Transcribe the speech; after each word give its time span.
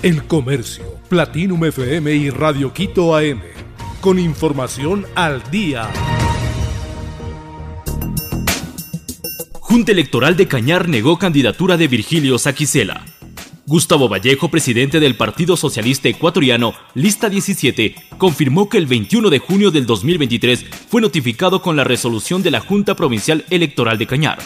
El 0.00 0.22
Comercio, 0.28 0.84
Platinum 1.08 1.64
FM 1.64 2.14
y 2.14 2.30
Radio 2.30 2.72
Quito 2.72 3.16
AM. 3.16 3.40
Con 4.00 4.20
información 4.20 5.04
al 5.16 5.42
día. 5.50 5.90
Junta 9.54 9.90
Electoral 9.90 10.36
de 10.36 10.46
Cañar 10.46 10.88
negó 10.88 11.18
candidatura 11.18 11.76
de 11.76 11.88
Virgilio 11.88 12.38
Saquicela. 12.38 13.04
Gustavo 13.66 14.08
Vallejo, 14.08 14.48
presidente 14.52 15.00
del 15.00 15.16
Partido 15.16 15.56
Socialista 15.56 16.08
Ecuatoriano, 16.08 16.74
lista 16.94 17.28
17, 17.28 17.96
confirmó 18.18 18.68
que 18.68 18.78
el 18.78 18.86
21 18.86 19.30
de 19.30 19.40
junio 19.40 19.72
del 19.72 19.84
2023 19.84 20.64
fue 20.88 21.00
notificado 21.00 21.60
con 21.60 21.74
la 21.74 21.82
resolución 21.82 22.44
de 22.44 22.52
la 22.52 22.60
Junta 22.60 22.94
Provincial 22.94 23.44
Electoral 23.50 23.98
de 23.98 24.06
Cañar. 24.06 24.38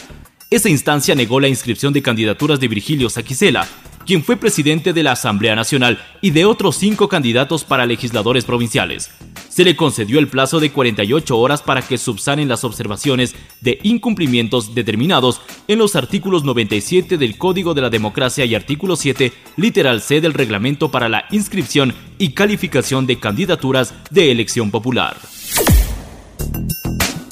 Esa 0.49 0.69
instancia 0.69 1.13
negó 1.13 1.39
la 1.39 1.47
inscripción 1.47 1.93
de 1.93 2.01
candidaturas 2.01 2.59
de 2.59 2.67
Virgilio 2.67 3.09
Saquicela, 3.09 3.67
quien 4.05 4.23
fue 4.23 4.37
presidente 4.37 4.93
de 4.93 5.03
la 5.03 5.13
Asamblea 5.13 5.55
Nacional 5.55 5.99
y 6.21 6.31
de 6.31 6.45
otros 6.45 6.75
cinco 6.75 7.07
candidatos 7.07 7.63
para 7.63 7.85
legisladores 7.85 8.45
provinciales. 8.45 9.11
Se 9.49 9.63
le 9.63 9.75
concedió 9.75 10.19
el 10.19 10.27
plazo 10.27 10.59
de 10.59 10.71
48 10.71 11.37
horas 11.37 11.61
para 11.61 11.81
que 11.81 11.97
subsanen 11.97 12.47
las 12.47 12.63
observaciones 12.63 13.35
de 13.61 13.79
incumplimientos 13.83 14.73
determinados 14.73 15.41
en 15.67 15.79
los 15.79 15.95
artículos 15.95 16.43
97 16.43 17.17
del 17.17 17.37
Código 17.37 17.73
de 17.73 17.81
la 17.81 17.89
Democracia 17.89 18.45
y 18.45 18.55
artículo 18.55 18.95
7, 18.95 19.31
literal 19.57 20.01
C 20.01 20.21
del 20.21 20.33
Reglamento 20.33 20.89
para 20.89 21.09
la 21.09 21.25
inscripción 21.31 21.93
y 22.17 22.29
calificación 22.29 23.05
de 23.05 23.19
candidaturas 23.19 23.93
de 24.09 24.31
elección 24.31 24.71
popular. 24.71 25.17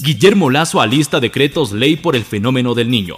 Guillermo 0.04 0.50
Lazo 0.50 0.82
alista 0.82 1.20
decretos 1.20 1.72
ley 1.72 1.96
por 1.96 2.16
el 2.16 2.24
fenómeno 2.24 2.74
del 2.74 2.90
niño. 2.90 3.18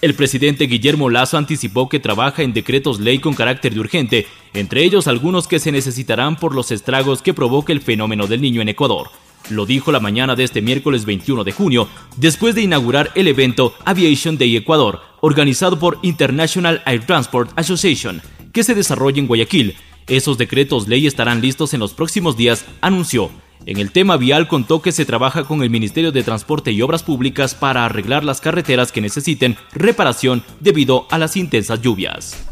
El 0.00 0.14
presidente 0.14 0.64
Guillermo 0.64 1.10
Lazo 1.10 1.36
anticipó 1.36 1.90
que 1.90 2.00
trabaja 2.00 2.42
en 2.42 2.54
decretos 2.54 3.00
ley 3.00 3.18
con 3.18 3.34
carácter 3.34 3.74
de 3.74 3.80
urgente, 3.80 4.26
entre 4.54 4.82
ellos 4.82 5.06
algunos 5.06 5.46
que 5.46 5.58
se 5.58 5.72
necesitarán 5.72 6.36
por 6.36 6.54
los 6.54 6.70
estragos 6.70 7.20
que 7.20 7.34
provoca 7.34 7.72
el 7.72 7.82
fenómeno 7.82 8.26
del 8.26 8.40
niño 8.40 8.62
en 8.62 8.70
Ecuador. 8.70 9.10
Lo 9.50 9.66
dijo 9.66 9.92
la 9.92 10.00
mañana 10.00 10.36
de 10.36 10.44
este 10.44 10.62
miércoles 10.62 11.04
21 11.04 11.44
de 11.44 11.52
junio, 11.52 11.88
después 12.16 12.54
de 12.54 12.62
inaugurar 12.62 13.10
el 13.14 13.28
evento 13.28 13.74
Aviation 13.84 14.38
Day 14.38 14.56
Ecuador, 14.56 15.02
organizado 15.20 15.78
por 15.78 15.98
International 16.00 16.82
Air 16.86 17.04
Transport 17.04 17.50
Association, 17.56 18.22
que 18.54 18.64
se 18.64 18.74
desarrolla 18.74 19.18
en 19.18 19.26
Guayaquil. 19.26 19.76
Esos 20.06 20.38
decretos 20.38 20.88
ley 20.88 21.06
estarán 21.06 21.42
listos 21.42 21.74
en 21.74 21.80
los 21.80 21.92
próximos 21.92 22.38
días, 22.38 22.64
anunció. 22.80 23.30
En 23.66 23.78
el 23.78 23.92
tema 23.92 24.16
vial 24.16 24.48
contó 24.48 24.80
que 24.80 24.90
se 24.90 25.04
trabaja 25.04 25.44
con 25.44 25.62
el 25.62 25.70
Ministerio 25.70 26.12
de 26.12 26.22
Transporte 26.22 26.72
y 26.72 26.80
Obras 26.80 27.02
Públicas 27.02 27.54
para 27.54 27.84
arreglar 27.84 28.24
las 28.24 28.40
carreteras 28.40 28.90
que 28.90 29.00
necesiten 29.00 29.56
reparación 29.72 30.42
debido 30.60 31.06
a 31.10 31.18
las 31.18 31.36
intensas 31.36 31.82
lluvias. 31.82 32.46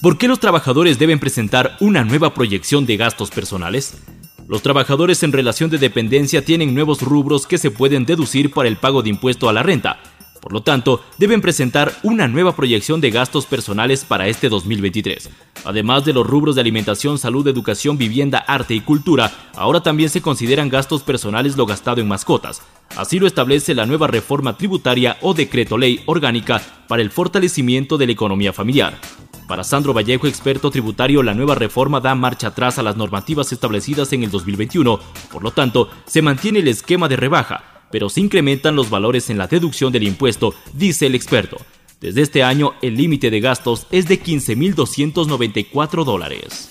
¿Por 0.00 0.18
qué 0.18 0.28
los 0.28 0.38
trabajadores 0.38 1.00
deben 1.00 1.18
presentar 1.18 1.76
una 1.80 2.04
nueva 2.04 2.32
proyección 2.32 2.86
de 2.86 2.96
gastos 2.96 3.30
personales? 3.30 3.96
Los 4.46 4.62
trabajadores 4.62 5.24
en 5.24 5.32
relación 5.32 5.70
de 5.70 5.78
dependencia 5.78 6.44
tienen 6.44 6.72
nuevos 6.72 7.02
rubros 7.02 7.48
que 7.48 7.58
se 7.58 7.72
pueden 7.72 8.06
deducir 8.06 8.52
para 8.52 8.68
el 8.68 8.76
pago 8.76 9.02
de 9.02 9.08
impuesto 9.08 9.48
a 9.48 9.52
la 9.52 9.64
renta, 9.64 9.98
por 10.46 10.52
lo 10.52 10.62
tanto, 10.62 11.00
deben 11.18 11.40
presentar 11.40 11.92
una 12.04 12.28
nueva 12.28 12.54
proyección 12.54 13.00
de 13.00 13.10
gastos 13.10 13.46
personales 13.46 14.04
para 14.04 14.28
este 14.28 14.48
2023. 14.48 15.28
Además 15.64 16.04
de 16.04 16.12
los 16.12 16.24
rubros 16.24 16.54
de 16.54 16.60
alimentación, 16.60 17.18
salud, 17.18 17.48
educación, 17.48 17.98
vivienda, 17.98 18.38
arte 18.38 18.72
y 18.72 18.80
cultura, 18.80 19.32
ahora 19.56 19.80
también 19.80 20.08
se 20.08 20.22
consideran 20.22 20.68
gastos 20.68 21.02
personales 21.02 21.56
lo 21.56 21.66
gastado 21.66 22.00
en 22.00 22.06
mascotas. 22.06 22.62
Así 22.96 23.18
lo 23.18 23.26
establece 23.26 23.74
la 23.74 23.86
nueva 23.86 24.06
reforma 24.06 24.56
tributaria 24.56 25.16
o 25.20 25.34
decreto 25.34 25.78
ley 25.78 26.00
orgánica 26.06 26.62
para 26.86 27.02
el 27.02 27.10
fortalecimiento 27.10 27.98
de 27.98 28.06
la 28.06 28.12
economía 28.12 28.52
familiar. 28.52 29.00
Para 29.48 29.64
Sandro 29.64 29.94
Vallejo, 29.94 30.28
experto 30.28 30.70
tributario, 30.70 31.24
la 31.24 31.34
nueva 31.34 31.56
reforma 31.56 31.98
da 31.98 32.14
marcha 32.14 32.46
atrás 32.46 32.78
a 32.78 32.84
las 32.84 32.96
normativas 32.96 33.50
establecidas 33.50 34.12
en 34.12 34.22
el 34.22 34.30
2021, 34.30 35.00
por 35.32 35.42
lo 35.42 35.50
tanto, 35.50 35.90
se 36.06 36.22
mantiene 36.22 36.60
el 36.60 36.68
esquema 36.68 37.08
de 37.08 37.16
rebaja, 37.16 37.75
pero 37.90 38.08
se 38.08 38.20
incrementan 38.20 38.76
los 38.76 38.90
valores 38.90 39.30
en 39.30 39.38
la 39.38 39.46
deducción 39.46 39.92
del 39.92 40.04
impuesto, 40.04 40.54
dice 40.72 41.06
el 41.06 41.14
experto. 41.14 41.56
Desde 42.00 42.22
este 42.22 42.42
año, 42.42 42.74
el 42.82 42.96
límite 42.96 43.30
de 43.30 43.40
gastos 43.40 43.86
es 43.90 44.06
de 44.06 44.22
15.294 44.22 46.04
dólares. 46.04 46.70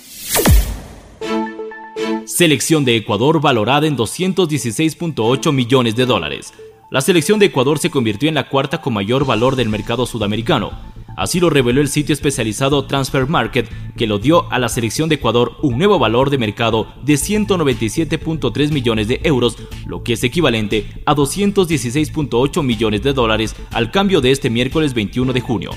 Selección 2.26 2.86
de 2.86 2.96
Ecuador 2.96 3.40
valorada 3.40 3.88
en 3.88 3.98
216.8 3.98 5.52
millones 5.52 5.96
de 5.96 6.06
dólares. 6.06 6.54
La 6.92 7.02
selección 7.02 7.40
de 7.40 7.48
Ecuador 7.48 7.80
se 7.80 7.90
convirtió 7.90 8.30
en 8.30 8.36
la 8.36 8.50
cuarta 8.50 8.82
con 8.82 8.94
mayor 8.94 9.26
valor 9.26 9.56
del 9.56 9.70
mercado 9.70 10.06
sudamericano. 10.06 10.72
Así 11.18 11.40
lo 11.40 11.50
reveló 11.50 11.82
el 11.82 11.88
sitio 11.88 12.14
especializado 12.14 12.86
Transfer 12.86 13.28
Market, 13.28 13.70
que 13.98 14.08
lo 14.08 14.20
dio 14.20 14.52
a 14.52 14.60
la 14.60 14.70
selección 14.70 15.10
de 15.10 15.16
Ecuador 15.16 15.58
un 15.62 15.78
nuevo 15.78 16.00
valor 16.00 16.30
de 16.30 16.38
mercado 16.38 16.88
de 17.04 17.14
197.3 17.14 18.72
millones 18.72 19.08
de 19.08 19.22
euros, 19.24 19.58
lo 19.86 20.04
que 20.04 20.14
es 20.14 20.24
equivalente 20.24 20.86
a 21.06 21.16
216.8 21.16 22.64
millones 22.64 23.04
de 23.04 23.14
dólares 23.14 23.56
al 23.72 23.92
cambio 23.92 24.22
de 24.22 24.32
este 24.32 24.50
miércoles 24.50 24.94
21 24.94 25.34
de 25.34 25.42
junio. 25.42 25.72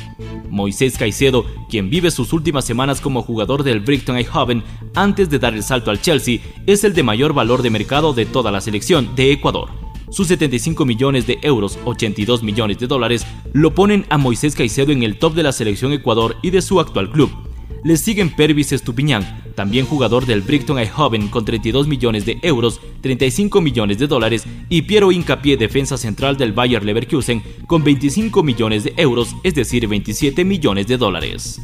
Moisés 0.51 0.97
Caicedo, 0.99 1.45
quien 1.69 1.91
vive 1.91 2.11
sus 2.11 2.33
últimas 2.33 2.65
semanas 2.65 3.01
como 3.01 3.23
jugador 3.23 3.63
del 3.63 3.81
Brighton 3.81 4.19
y 4.19 4.27
Hoven 4.33 4.65
antes 4.95 5.31
de 5.31 5.39
dar 5.39 5.55
el 5.55 5.63
salto 5.63 5.91
al 5.91 6.01
Chelsea, 6.01 6.41
es 6.67 6.85
el 6.85 6.95
de 6.95 7.03
mayor 7.03 7.33
valor 7.33 7.63
de 7.63 7.71
mercado 7.71 8.13
de 8.13 8.27
toda 8.27 8.51
la 8.51 8.61
selección 8.61 9.15
de 9.15 9.33
Ecuador. 9.33 9.69
Sus 10.11 10.29
75 10.29 10.87
millones 10.87 11.27
de 11.27 11.39
euros, 11.43 11.79
82 11.85 12.43
millones 12.43 12.79
de 12.79 12.87
dólares, 12.87 13.27
lo 13.53 13.75
ponen 13.75 14.07
a 14.09 14.17
Moisés 14.17 14.55
Caicedo 14.55 14.91
en 14.91 15.03
el 15.03 15.19
top 15.19 15.35
de 15.35 15.43
la 15.43 15.53
selección 15.53 15.93
Ecuador 15.93 16.37
y 16.43 16.51
de 16.51 16.63
su 16.63 16.81
actual 16.81 17.11
club. 17.11 17.31
Le 17.85 17.97
siguen 17.97 18.35
Pervis 18.35 18.73
Estupiñán, 18.73 19.43
también 19.55 19.87
jugador 19.87 20.27
del 20.27 20.43
Brighton 20.43 20.85
Joven 20.87 21.29
con 21.29 21.45
32 21.45 21.87
millones 21.87 22.27
de 22.27 22.39
euros, 22.43 22.81
35 23.03 23.61
millones 23.61 23.99
de 23.99 24.09
dólares, 24.09 24.45
y 24.69 24.83
Piero 24.83 25.13
Incapié, 25.13 25.57
defensa 25.57 25.97
central 25.97 26.37
del 26.37 26.53
Bayer 26.53 26.85
Leverkusen, 26.85 27.43
con 27.67 27.85
25 27.85 28.43
millones 28.43 28.85
de 28.85 28.95
euros, 28.97 29.35
es 29.45 29.55
decir, 29.55 29.87
27 29.87 30.45
millones 30.45 30.89
de 30.89 30.97
dólares. 30.97 31.61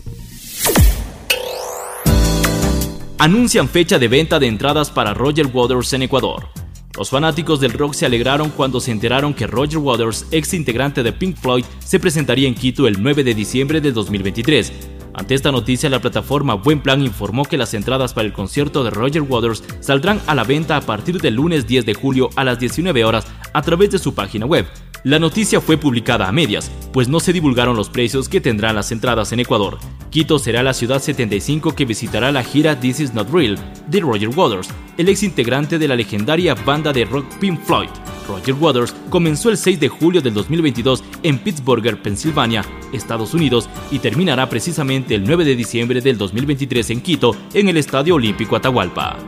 Anuncian 3.19 3.69
fecha 3.69 3.98
de 3.98 4.08
venta 4.08 4.38
de 4.38 4.46
entradas 4.46 4.91
para 4.91 5.14
Roger 5.14 5.46
Waters 5.46 5.92
en 5.94 6.02
Ecuador. 6.02 6.48
Los 6.96 7.10
fanáticos 7.10 7.58
del 7.58 7.72
rock 7.72 7.94
se 7.94 8.06
alegraron 8.06 8.50
cuando 8.50 8.78
se 8.78 8.92
enteraron 8.92 9.34
que 9.34 9.48
Roger 9.48 9.78
Waters, 9.78 10.26
ex 10.31 10.54
integrante 10.54 11.02
de 11.02 11.12
Pink 11.12 11.36
Floyd, 11.36 11.64
se 11.84 11.98
presentaría 11.98 12.46
en 12.46 12.54
Quito 12.54 12.86
el 12.86 13.02
9 13.02 13.25
de 13.25 13.34
diciembre 13.34 13.81
de 13.81 13.91
2023. 13.91 14.72
Ante 15.14 15.34
esta 15.34 15.52
noticia, 15.52 15.88
la 15.88 16.00
plataforma 16.00 16.54
Buen 16.54 16.80
Plan 16.80 17.00
informó 17.00 17.44
que 17.44 17.56
las 17.56 17.72
entradas 17.72 18.12
para 18.12 18.26
el 18.26 18.32
concierto 18.32 18.82
de 18.82 18.91
Roger 18.91 19.22
Waters 19.22 19.62
saldrán 19.78 20.20
a 20.26 20.34
la 20.34 20.42
venta 20.42 20.76
a 20.76 20.80
partir 20.80 21.20
del 21.20 21.34
lunes 21.34 21.69
10 21.69 21.86
de 21.86 21.94
julio 21.94 22.30
a 22.34 22.42
las 22.42 22.58
19 22.58 23.04
horas 23.04 23.26
a 23.52 23.62
través 23.62 23.91
de 23.91 23.98
su 23.98 24.14
página 24.14 24.44
web. 24.44 24.66
La 25.04 25.19
noticia 25.19 25.60
fue 25.60 25.76
publicada 25.76 26.26
a 26.26 26.32
medias, 26.32 26.70
pues 26.92 27.08
no 27.08 27.20
se 27.20 27.32
divulgaron 27.32 27.76
los 27.76 27.91
precios 27.91 28.28
que 28.28 28.41
tendrán 28.41 28.75
las 28.75 28.91
entradas 28.91 29.32
en 29.32 29.41
Ecuador. 29.41 29.78
Quito 30.10 30.38
será 30.38 30.62
la 30.62 30.72
ciudad 30.72 30.98
75 30.98 31.75
que 31.76 31.84
visitará 31.84 32.32
la 32.32 32.42
gira 32.42 32.81
This 32.81 33.00
Is 33.00 33.14
Not 33.14 33.31
Real 33.31 33.56
de 33.86 34.00
Roger 34.00 34.31
Waters, 34.31 34.69
el 34.96 35.08
ex 35.08 35.22
integrante 35.22 35.78
de 35.78 35.88
la 35.88 35.96
legendaria 35.96 36.54
banda 36.54 36.92
de 36.92 37.04
rock 37.04 37.26
Pink 37.38 37.60
Floyd. 37.60 37.91
Roger 38.27 38.55
Waters 38.55 38.95
comenzó 39.11 39.51
el 39.51 39.57
6 39.57 39.81
de 39.81 39.89
julio 39.89 40.21
del 40.21 40.35
2022 40.35 41.05
en 41.23 41.39
Pittsburgh, 41.39 42.01
Pensilvania, 42.03 42.65
Estados 42.93 43.35
Unidos, 43.35 43.69
y 43.91 43.99
terminará 43.99 44.49
precisamente 44.49 45.15
el 45.15 45.25
9 45.25 45.45
de 45.45 45.57
diciembre 45.57 46.01
del 46.01 46.19
2023 46.19 46.91
en 46.91 47.01
Quito, 47.01 47.37
en 47.53 47.69
el 47.69 47.77
Estadio 47.77 48.15
Olímpico 48.15 48.57
Atahualpa. 48.57 49.19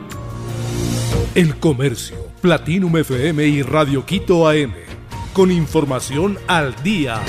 El 1.35 1.57
Comercio, 1.57 2.17
Platinum 2.41 2.97
FM 2.97 3.47
y 3.47 3.61
Radio 3.61 4.05
Quito 4.05 4.47
AM, 4.47 4.73
con 5.33 5.51
información 5.51 6.37
al 6.47 6.75
día. 6.83 7.21